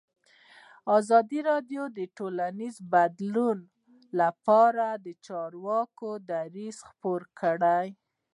ازادي 0.97 1.39
راډیو 1.49 1.83
د 1.97 1.99
ټولنیز 2.17 2.75
بدلون 2.93 3.57
لپاره 4.19 4.85
د 5.05 5.07
چارواکو 5.25 6.09
دریځ 6.31 6.77
خپور 6.89 7.21
کړی. 7.39 7.87